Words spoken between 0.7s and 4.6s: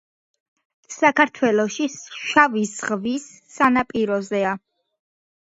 საქართველოში შავი ზღვის სანაპიროზეა.